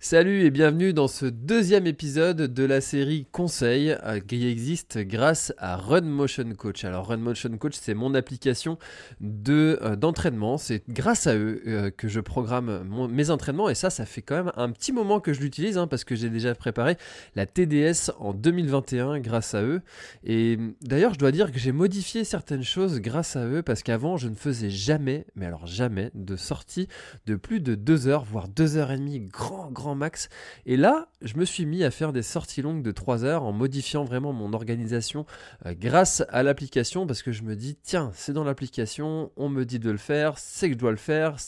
[0.00, 5.52] Salut et bienvenue dans ce deuxième épisode de la série Conseil euh, qui existe grâce
[5.58, 6.84] à Run Motion Coach.
[6.84, 8.78] Alors Run Motion Coach c'est mon application
[9.20, 13.68] euh, d'entraînement, c'est grâce à eux euh, que je programme mes entraînements.
[13.68, 16.14] Et ça ça fait quand même un petit moment que je l'utilise hein, parce que
[16.14, 16.96] j'ai déjà préparé
[17.34, 19.82] la TDS en 2021 grâce à eux.
[20.22, 24.16] Et d'ailleurs je dois dire que j'ai modifié certaines choses grâce à eux parce qu'avant
[24.16, 26.86] je ne faisais jamais, mais alors jamais de sortie
[27.26, 30.28] de plus de 2 heures voire 2 heures et demie grand grand max.
[30.66, 33.52] Et là, je me suis mis à faire des sorties longues de 3 heures en
[33.52, 35.26] modifiant vraiment mon organisation
[35.66, 39.64] euh, grâce à l'application parce que je me dis, tiens, c'est dans l'application, on me
[39.64, 41.40] dit de le faire, c'est que je dois le faire,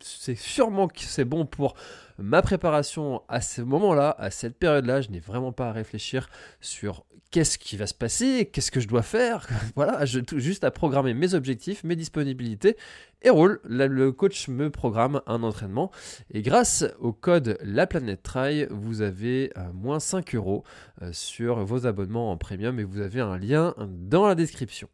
[0.00, 1.74] c'est sûrement que c'est bon pour
[2.18, 5.00] ma préparation à ce moment-là, à cette période-là.
[5.00, 6.28] Je n'ai vraiment pas à réfléchir
[6.60, 9.46] sur qu'est-ce qui va se passer, qu'est-ce que je dois faire.
[9.76, 12.76] voilà, juste à programmer mes objectifs, mes disponibilités
[13.22, 13.60] et roule.
[13.64, 15.90] le coach me programme un entraînement.
[16.30, 20.64] Et grâce au code La Planète Try, vous avez euh, moins 5 euros
[21.02, 24.88] euh, sur vos abonnements en premium et vous avez un lien dans la description.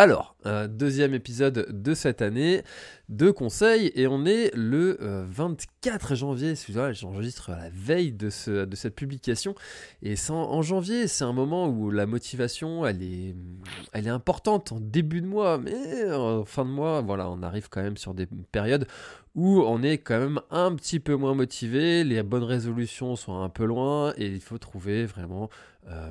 [0.00, 2.62] Alors, euh, deuxième épisode de cette année,
[3.10, 8.64] de conseils, et on est le 24 euh, janvier, excusez-moi, j'enregistre la veille de, ce,
[8.64, 9.54] de cette publication,
[10.00, 15.26] et en, janvier, c'est un moment où la motivation, elle est, importante en début de
[15.26, 18.86] mois, mais en fin de mois, voilà, on arrive quand même sur des périodes
[19.34, 23.50] où on est quand même un petit peu moins motivé, les bonnes résolutions sont un
[23.50, 25.50] peu loin, et il faut trouver vraiment...
[25.90, 26.10] Euh,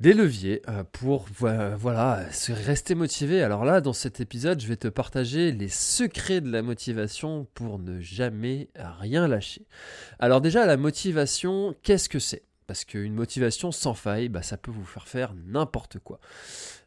[0.00, 3.42] des leviers euh, pour voilà, se rester motivé.
[3.42, 7.78] Alors là, dans cet épisode, je vais te partager les secrets de la motivation pour
[7.78, 9.66] ne jamais rien lâcher.
[10.18, 12.42] Alors déjà, la motivation, qu'est-ce que c'est?
[12.66, 16.18] Parce qu'une motivation sans faille, bah, ça peut vous faire faire n'importe quoi.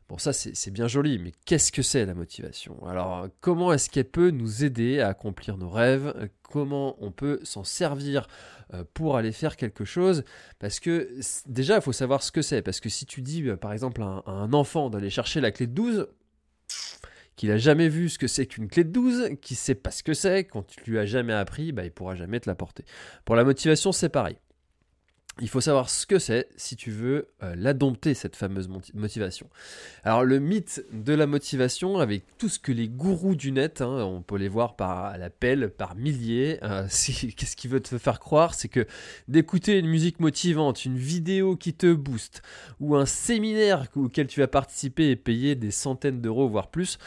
[0.10, 2.86] Bon, ça c'est bien joli, mais qu'est-ce que c'est la motivation?
[2.88, 6.30] Alors, comment est-ce qu'elle peut nous aider à accomplir nos rêves?
[6.44, 8.28] Comment on peut s'en servir
[8.74, 10.24] euh, pour aller faire quelque chose?
[10.60, 11.10] Parce que
[11.46, 12.62] déjà, il faut savoir ce que c'est.
[12.62, 15.68] Parce que si tu dis, euh, par exemple, à un, enfant d'aller chercher la clé
[15.68, 16.08] de 12,
[17.36, 20.04] qu'il a jamais vu ce que c'est qu'une clé de 12, qui sait pas ce
[20.04, 22.86] que c'est, quand tu lui as jamais appris, bah, il pourra jamais te l'apporter.
[23.26, 24.38] Pour la motivation, c'est pareil.
[25.40, 27.74] Il faut savoir ce que c'est si tu veux euh, la
[28.16, 29.50] cette fameuse motivation.
[30.04, 34.04] Alors le mythe de la motivation, avec tout ce que les gourous du net, hein,
[34.04, 38.56] on peut les voir par l'appel, par milliers, euh, qu'est-ce qui veut te faire croire?
[38.56, 38.88] C'est que
[39.28, 42.42] d'écouter une musique motivante, une vidéo qui te booste,
[42.80, 46.98] ou un séminaire auquel tu vas participer et payer des centaines d'euros, voire plus,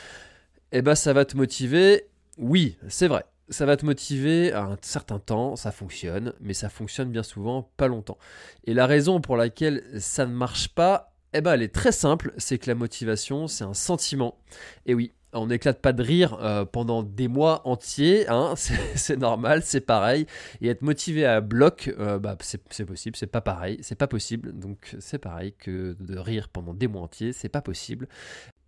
[0.72, 2.04] eh ben ça va te motiver.
[2.38, 6.68] Oui, c'est vrai ça va te motiver à un certain temps, ça fonctionne, mais ça
[6.68, 8.18] fonctionne bien souvent pas longtemps.
[8.64, 12.32] Et la raison pour laquelle ça ne marche pas, eh ben elle est très simple,
[12.38, 14.38] c'est que la motivation, c'est un sentiment.
[14.86, 18.54] Et oui, on n'éclate pas de rire euh, pendant des mois entiers, hein,
[18.94, 20.26] c'est normal, c'est pareil.
[20.60, 24.52] Et être motivé à bloc, euh, bah, c'est possible, c'est pas pareil, c'est pas possible.
[24.52, 28.08] Donc c'est pareil que de rire pendant des mois entiers, c'est pas possible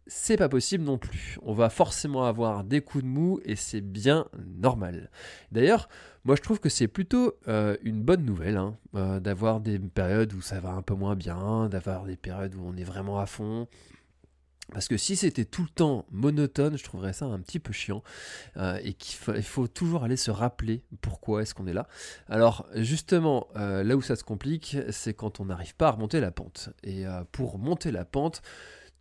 [0.07, 1.39] c'est pas possible non plus.
[1.43, 4.27] On va forcément avoir des coups de mou et c'est bien
[4.59, 5.11] normal.
[5.53, 5.89] D'ailleurs,
[6.25, 10.33] moi je trouve que c'est plutôt euh, une bonne nouvelle hein, euh, d'avoir des périodes
[10.35, 13.27] où ça va un peu moins bien, d'avoir des périodes où on est vraiment à
[13.27, 13.69] fond.
[14.73, 18.03] Parce que si c'était tout le temps monotone, je trouverais ça un petit peu chiant.
[18.57, 21.89] Euh, et qu'il faut, toujours aller se rappeler pourquoi est-ce qu'on est là.
[22.29, 26.31] Alors justement, là où ça se complique, c'est quand on n'arrive pas à remonter la
[26.31, 26.71] pente.
[26.85, 28.41] Et pour monter la pente,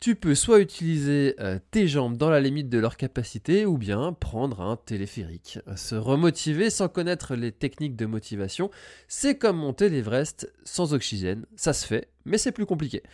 [0.02, 4.12] tu peux soit utiliser euh, tes jambes dans la limite de leur capacité ou bien
[4.12, 5.60] prendre un téléphérique.
[5.76, 8.68] Se remotiver sans connaître les techniques de motivation,
[9.06, 11.46] c'est comme monter l'Everest sans oxygène.
[11.54, 13.04] Ça se fait, mais c'est plus compliqué.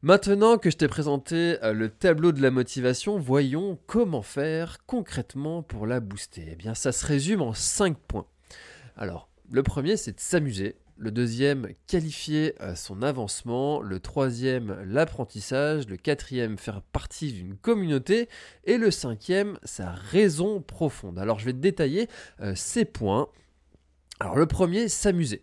[0.00, 5.64] Maintenant que je t'ai présenté euh, le tableau de la motivation, voyons comment faire concrètement
[5.64, 6.50] pour la booster.
[6.52, 8.28] Eh bien, ça se résume en 5 points.
[8.96, 15.86] Alors, le premier, c'est de s'amuser le deuxième, qualifier euh, son avancement, le troisième, l'apprentissage,
[15.88, 18.28] le quatrième, faire partie d'une communauté,
[18.64, 21.18] et le cinquième, sa raison profonde.
[21.18, 22.08] Alors je vais détailler
[22.40, 23.28] euh, ces points.
[24.20, 25.42] Alors le premier, s'amuser.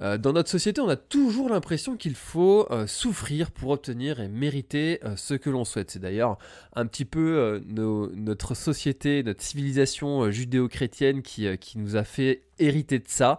[0.00, 5.00] Euh, dans notre société, on a toujours l'impression qu'il faut souffrir pour obtenir et mériter
[5.16, 5.90] ce que l'on souhaite.
[5.90, 6.38] C'est d'ailleurs
[6.74, 13.08] un petit peu notre société, notre civilisation judéo-chrétienne qui, qui, nous a fait hérité de
[13.08, 13.38] ça,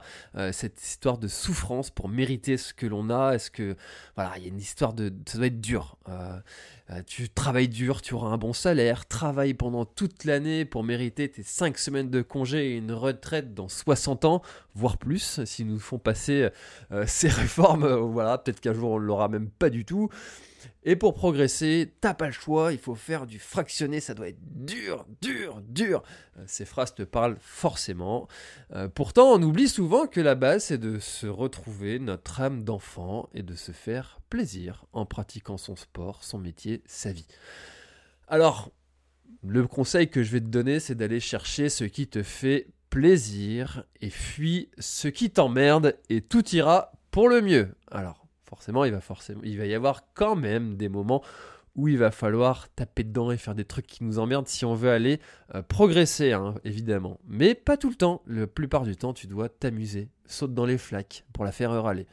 [0.51, 3.33] cette histoire de souffrance pour mériter ce que l'on a.
[3.33, 3.75] Est-ce que
[4.15, 5.97] voilà, il y a une histoire de, ça doit être dur.
[6.89, 11.29] Euh, tu travailles dur, tu auras un bon salaire, travaille pendant toute l'année pour mériter
[11.29, 14.41] tes 5 semaines de congé et une retraite dans 60 ans,
[14.75, 16.49] voire plus, si nous font passer
[16.91, 17.85] euh, ces réformes.
[17.85, 20.09] Euh, voilà, peut-être qu'un jour on l'aura même pas du tout.
[20.83, 24.39] Et pour progresser, t'as pas le choix, il faut faire du fractionné, ça doit être
[24.41, 26.03] dur, dur, dur.
[26.37, 28.27] Euh, ces phrases te parlent forcément.
[28.73, 33.29] Euh, pourtant, on oublie souvent que la base, c'est de se retrouver notre âme d'enfant
[33.33, 37.27] et de se faire plaisir en pratiquant son sport, son métier, sa vie.
[38.27, 38.71] Alors,
[39.45, 43.83] le conseil que je vais te donner, c'est d'aller chercher ce qui te fait plaisir
[44.01, 47.75] et fuis ce qui t'emmerde et tout ira pour le mieux.
[47.89, 48.22] Alors,
[48.55, 51.23] forcément, il va y avoir quand même des moments
[51.75, 54.75] où il va falloir taper dedans et faire des trucs qui nous emmerdent si on
[54.75, 55.19] veut aller
[55.55, 57.19] euh, progresser, hein, évidemment.
[57.27, 58.21] Mais pas tout le temps.
[58.27, 60.09] La plupart du temps, tu dois t'amuser.
[60.25, 62.05] Saute dans les flaques pour la faire râler.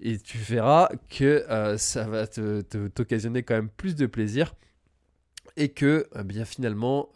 [0.00, 4.54] Et tu verras que euh, ça va t'occasionner quand même plus de plaisir.
[5.56, 7.10] Et que, euh, bien finalement,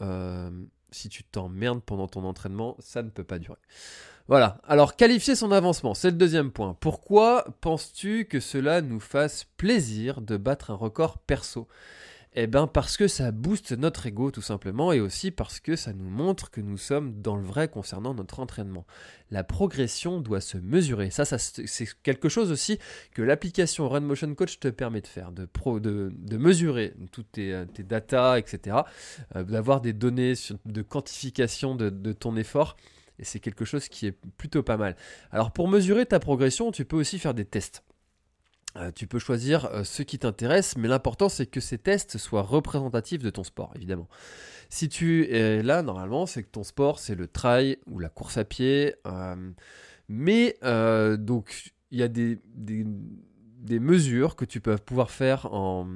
[0.90, 3.58] si tu t'emmerdes pendant ton entraînement, ça ne peut pas durer.
[4.28, 6.76] Voilà, alors qualifier son avancement, c'est le deuxième point.
[6.80, 11.66] Pourquoi penses-tu que cela nous fasse plaisir de battre un record perso?
[12.34, 15.94] Eh bien parce que ça booste notre ego tout simplement et aussi parce que ça
[15.94, 18.86] nous montre que nous sommes dans le vrai concernant notre entraînement.
[19.30, 21.08] La progression doit se mesurer.
[21.08, 22.78] Ça, c'est quelque chose aussi
[23.14, 25.48] que l'application Run Motion Coach te permet de faire, de,
[26.36, 28.76] mesurer toutes tes, tes datas, etc.
[29.36, 30.34] Euh, d'avoir des données
[30.66, 32.76] de quantification de ton effort
[33.18, 34.96] et c'est quelque chose qui est plutôt pas mal.
[35.30, 37.82] Alors pour mesurer ta progression, tu peux aussi faire des tests.
[38.76, 42.42] Euh, tu peux choisir euh, ce qui t'intéresse, mais l'important c'est que ces tests soient
[42.42, 44.08] représentatifs de ton sport, évidemment.
[44.68, 48.36] Si tu es là, normalement, c'est que ton sport c'est le trail ou la course
[48.36, 48.94] à pied.
[49.06, 49.50] Euh,
[50.08, 50.56] mais
[51.18, 52.38] donc il y a des,
[53.78, 55.86] mesures que tu peux pouvoir faire en,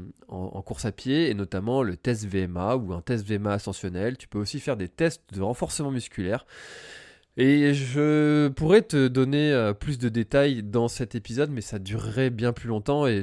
[0.65, 4.17] course à pied, et notamment le test VMA ou un test VMA ascensionnel.
[4.17, 6.47] Tu peux aussi faire des tests de renforcement musculaire.
[7.38, 12.29] Et je pourrais te donner euh, plus de détails dans cet épisode, mais ça durerait
[12.29, 13.06] bien plus longtemps.
[13.06, 13.23] Et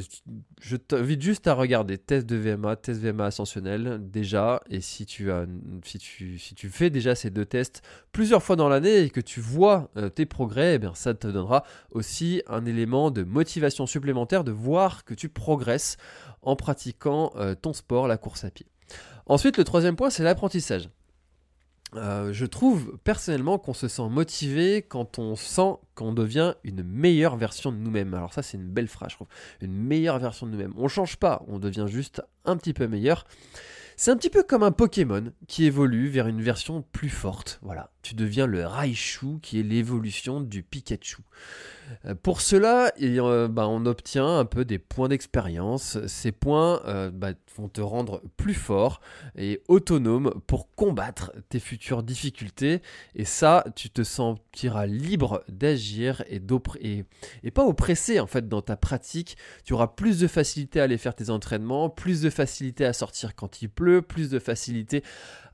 [0.59, 4.63] je t'invite juste à regarder test de VMA, test VMA ascensionnel déjà.
[4.67, 5.45] Et si tu, as,
[5.85, 9.21] si tu, si tu fais déjà ces deux tests plusieurs fois dans l'année et que
[9.21, 13.85] tu vois euh, tes progrès, eh bien, ça te donnera aussi un élément de motivation
[13.85, 15.97] supplémentaire de voir que tu progresses
[16.41, 18.65] en pratiquant euh, ton sport, la course à pied.
[19.27, 20.89] Ensuite, le troisième point, c'est l'apprentissage.
[21.95, 27.35] Euh, je trouve personnellement qu'on se sent motivé quand on sent qu'on devient une meilleure
[27.35, 28.13] version de nous-mêmes.
[28.13, 29.27] Alors ça c'est une belle phrase je trouve.
[29.61, 30.73] Une meilleure version de nous-mêmes.
[30.77, 33.25] On change pas, on devient juste un petit peu meilleur.
[34.01, 37.59] C'est un petit peu comme un Pokémon qui évolue vers une version plus forte.
[37.61, 41.17] Voilà, tu deviens le Raichu qui est l'évolution du Pikachu.
[42.05, 45.97] Euh, pour cela, euh, bah, on obtient un peu des points d'expérience.
[46.07, 49.01] Ces points euh, bah, vont te rendre plus fort
[49.35, 52.81] et autonome pour combattre tes futures difficultés.
[53.15, 56.41] Et ça, tu te sentiras libre d'agir et,
[56.81, 57.05] et,
[57.43, 59.37] et, pas oppressé en fait dans ta pratique.
[59.65, 63.35] Tu auras plus de facilité à aller faire tes entraînements, plus de facilité à sortir
[63.35, 65.03] quand il pleut, plus de facilité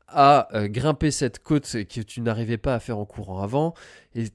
[0.07, 3.73] à grimper cette côte que tu n'arrivais pas à faire en courant avant.
[4.13, 4.25] Et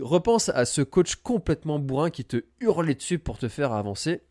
[0.00, 4.22] repense à ce coach complètement bourrin qui te hurlait dessus pour te faire avancer.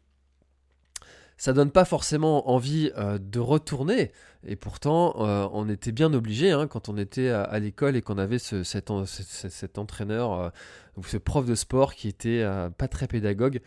[1.37, 4.13] Ça donne pas forcément envie euh, de retourner,
[4.47, 8.17] et pourtant euh, on était bien obligé hein, quand on était à, l'école et qu'on
[8.17, 8.89] avait ce, cet,
[9.77, 10.49] entraîneur euh,
[10.95, 12.45] ou ce prof de sport qui était
[12.77, 13.59] pas très pédagogue.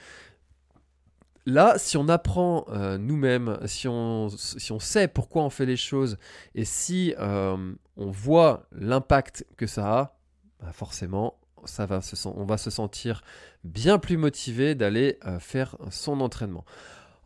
[1.49, 2.67] Là, si on apprend
[2.99, 6.19] nous-mêmes, si on, si on sait pourquoi on fait les choses
[6.55, 10.19] et si on voit l'impact que ça a,
[10.61, 13.23] bah forcément, ça va se, on va se sentir
[13.64, 16.64] bien plus motivé d'aller euh, faire son entraînement.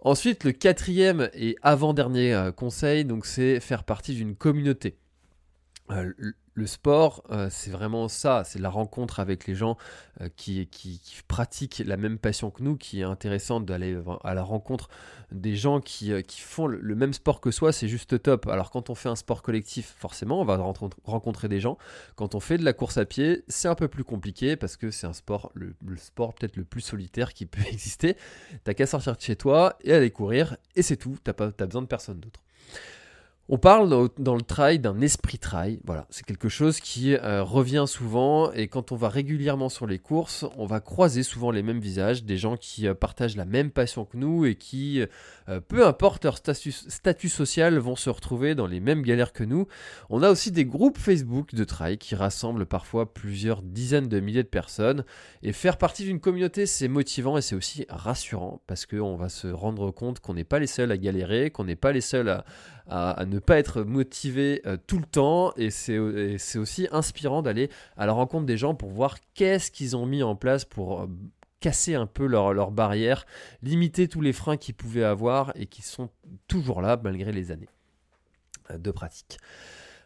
[0.00, 4.98] Ensuite, le quatrième et avant-dernier euh, conseil, donc c'est faire partie d'une communauté.
[6.52, 9.76] Euh, le sport, euh, c'est vraiment ça, c'est la rencontre avec les gens
[10.20, 10.68] euh, qui,
[11.28, 14.88] pratiquent la même passion que nous, qui est intéressant d'aller à la rencontre
[15.30, 18.46] des gens qui, qui font le, même sport que soi, c'est juste top.
[18.48, 20.56] Alors quand on fait un sport collectif, forcément, on va
[21.04, 21.78] rencontrer des gens.
[22.16, 24.90] Quand on fait de la course à pied, c'est un peu plus compliqué parce que
[24.90, 28.16] c'est un sport, le, sport peut-être le plus solitaire qui peut exister.
[28.64, 31.66] T'as qu'à sortir de chez toi et aller courir, et c'est tout, t'as pas as
[31.66, 32.40] besoin de personne d'autre.
[33.48, 35.80] On parle dans, le trail d'un esprit trail.
[35.84, 39.98] Voilà, c'est quelque chose qui euh, revient souvent et quand on va régulièrement sur les
[39.98, 43.72] courses, on va croiser souvent les mêmes visages, des gens qui euh, partagent la même
[43.72, 45.02] passion que nous et qui,
[45.48, 49.42] euh, peu importe leur statut, statut, social, vont se retrouver dans les mêmes galères que
[49.42, 49.66] nous.
[50.08, 54.44] On a aussi des groupes Facebook de trail qui rassemblent parfois plusieurs dizaines de milliers
[54.44, 55.04] de personnes
[55.42, 59.48] et faire partie d'une communauté, c'est motivant et c'est aussi rassurant parce qu'on va se
[59.48, 62.44] rendre compte qu'on n'est pas les seuls à galérer, qu'on n'est pas les seuls à
[62.88, 65.52] à, ne pas être motivé euh, tout le temps.
[65.56, 65.98] Et c'est
[66.58, 70.36] aussi inspirant d'aller à la rencontre des gens pour voir qu'est-ce qu'ils ont mis en
[70.36, 71.06] place pour euh,
[71.60, 73.24] casser un peu leurs leur barrières,
[73.62, 76.10] limiter tous les freins qu'ils pouvaient avoir et qui sont
[76.48, 77.68] toujours là malgré les années
[78.70, 79.38] euh, de pratique.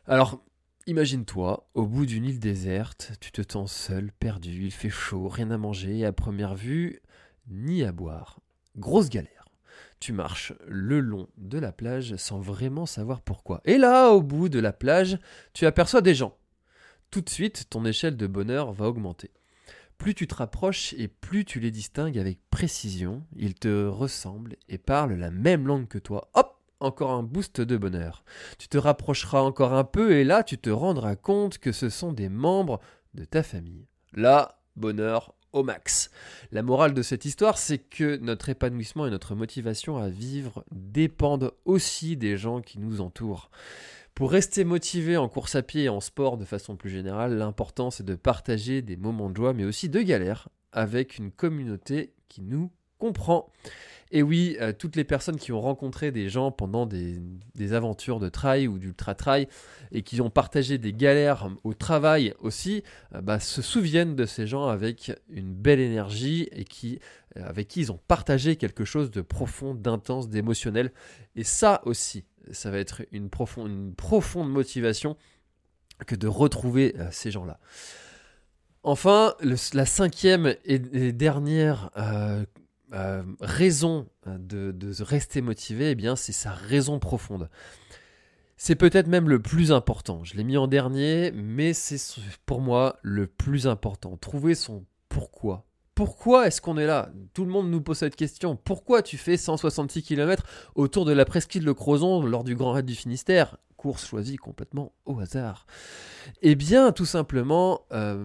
[0.06, 0.45] Alors,
[0.87, 5.50] imagine-toi, au bout d'une île déserte, tu te sens seul, perdu, il fait chaud, rien
[5.50, 7.00] à manger, et à première vue,
[7.49, 8.38] ni à boire.
[8.76, 9.36] Grosse galère.
[10.12, 13.60] Marches le long de la plage sans vraiment savoir pourquoi.
[13.64, 15.18] Et là, au bout de la plage,
[15.52, 16.36] tu aperçois des gens.
[17.10, 19.30] Tout de suite, ton échelle de bonheur va augmenter.
[19.98, 24.78] Plus tu te rapproches et plus tu les distingues avec précision, ils te ressemblent et
[24.78, 26.28] parlent la même langue que toi.
[26.34, 28.25] Hop, encore un boost de bonheur.
[28.58, 32.12] Tu te rapprocheras encore un peu et là tu te rendras compte que ce sont
[32.12, 32.80] des membres
[33.14, 33.86] de ta famille.
[34.12, 36.10] Là, bonheur max.
[36.52, 41.52] La morale de cette histoire, c'est que notre épanouissement et notre motivation à vivre dépendent
[41.64, 43.50] aussi des gens qui nous entourent.
[44.14, 47.90] Pour rester motivé en course à pied et en sport de façon plus générale, l'important
[47.90, 52.40] c'est de partager des moments de joie mais aussi de galère avec une communauté qui
[52.40, 53.52] nous comprend.
[54.12, 57.20] Et oui, euh, toutes les personnes qui ont rencontré des gens pendant des,
[57.72, 59.48] aventures de trail ou d'ultra-trail
[59.90, 62.84] et qui ont partagé des galères au travail aussi,
[63.14, 67.00] euh, bah, se souviennent de ces gens avec une belle énergie et qui,
[67.36, 70.92] euh, avec qui ils ont partagé quelque chose de profond, d'intense, d'émotionnel.
[71.34, 75.16] Et ça aussi, ça va être une profonde, une profonde motivation
[76.06, 77.58] que de retrouver ces gens-là.
[78.82, 80.78] Enfin, la cinquième et,
[81.12, 81.90] dernière
[82.93, 87.49] euh, raison euh, de, rester motivé, eh bien, c'est sa raison profonde.
[88.57, 90.25] C'est peut-être même le plus important.
[90.25, 92.00] Je l'ai mis en dernier, mais c'est
[92.47, 94.16] pour moi le plus important.
[94.16, 95.66] Trouver son pourquoi.
[95.95, 97.11] Pourquoi est-ce qu'on est là?
[97.33, 98.57] Tout le monde nous pose cette question.
[98.57, 102.87] Pourquoi tu fais 166 km autour de la presqu'île de Crozon lors du Grand Raid
[102.87, 103.57] du Finistère?
[103.76, 105.66] Course choisie complètement au hasard.
[106.43, 108.25] Eh bien, tout simplement, euh,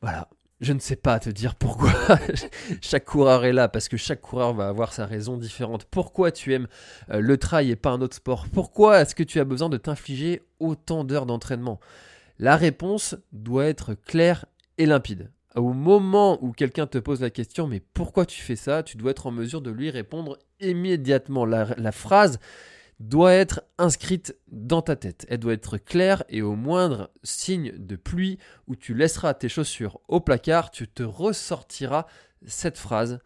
[0.00, 0.28] voilà,
[0.60, 1.92] je ne sais pas te dire pourquoi
[2.80, 5.84] chaque coureur est là, parce que chaque coureur va avoir sa raison différente.
[5.84, 6.68] Pourquoi tu aimes
[7.10, 8.46] euh, le trail et pas un autre sport?
[8.52, 11.78] Pourquoi est-ce que tu as besoin de t'infliger autant d'heures d'entraînement?
[12.38, 14.46] La réponse doit être claire
[14.78, 15.30] et limpide.
[15.54, 18.82] Au moment où quelqu'un te pose la question, mais pourquoi tu fais ça?
[18.82, 21.46] Tu dois être en mesure de lui répondre immédiatement.
[21.46, 22.38] La, la phrase
[23.00, 25.26] doit être inscrite dans ta tête.
[25.28, 30.00] Elle doit être claire et au moindre signe de pluie où tu laisseras tes chaussures
[30.08, 32.06] au placard, tu te ressortiras
[32.46, 33.20] cette phrase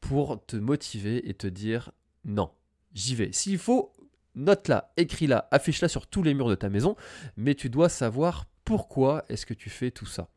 [0.00, 1.92] pour te motiver et te dire
[2.24, 2.50] non,
[2.92, 3.32] j'y vais.
[3.32, 3.92] S'il faut,
[4.34, 6.96] note-la, écris-la, affiche-la sur tous les murs de ta maison,
[7.36, 10.28] mais tu dois savoir pourquoi est-ce que tu fais tout ça.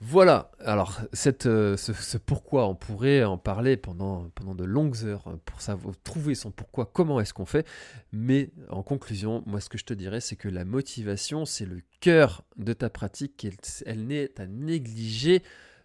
[0.00, 1.00] Voilà, alors
[1.46, 5.94] euh, ce, pourquoi, on pourrait en parler pendant, pendant de longues heures euh, pour savoir,
[6.04, 7.66] trouver son pourquoi, comment est-ce qu'on fait,
[8.12, 11.80] mais en conclusion, moi ce que je te dirais, c'est que la motivation, c'est le
[12.00, 15.42] cœur de ta pratique, elle, elle n'est à négliger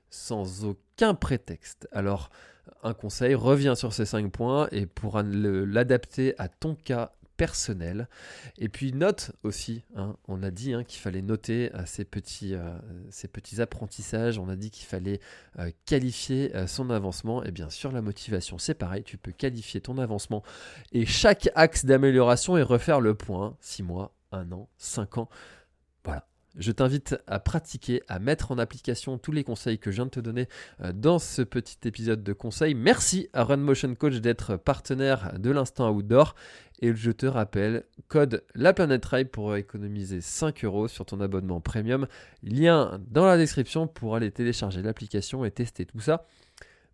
[0.10, 1.88] sans aucun prétexte.
[1.94, 2.32] Alors,
[2.84, 8.08] un conseil, reviens sur ces cinq points et pour l'adapter à ton cas personnel.
[8.60, 12.54] Et puis note aussi, hein, on a dit hein, qu'il fallait noter euh, ces, petits,
[12.54, 12.78] euh,
[13.10, 15.20] ces petits apprentissages, on a dit qu'il fallait
[15.58, 17.44] euh, qualifier son avancement.
[17.44, 20.44] Et bien sûr, la motivation, c'est pareil, tu peux qualifier ton avancement
[20.92, 25.30] et chaque axe d'amélioration et refaire le point, 6 mois, 1 an, 5 ans.
[26.58, 30.12] Je t'invite à pratiquer, à mettre en application tous les conseils que je viens de
[30.12, 30.48] te donner
[30.94, 32.74] dans ce petit épisode de conseils.
[32.74, 36.36] Merci à Run Motion Coach d'être partenaire de l'instant outdoor.
[36.82, 42.08] Et je te rappelle, code La Planète pour économiser 5 euros sur ton abonnement premium.
[42.42, 46.26] Lien dans la description pour aller télécharger l'application et tester tout ça.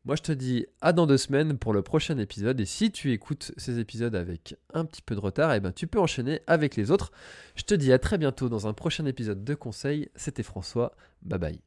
[0.08, 2.62] Moi, je te dis à dans deux semaines pour le prochain épisode.
[2.62, 5.86] Et si tu écoutes ces épisodes avec un petit peu de retard, eh ben, tu
[5.86, 7.12] peux enchaîner avec les autres.
[7.56, 10.08] Je te dis à très bientôt dans un prochain épisode de Conseil.
[10.16, 10.96] C'était François.
[11.24, 11.67] Bye bye.